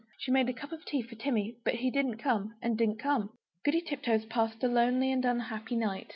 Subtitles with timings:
[0.17, 3.29] She made a cup of tea for Timmy; but he didn't come and didn't come.
[3.63, 6.07] Goody Tiptoes passed a lonely and unhappy night.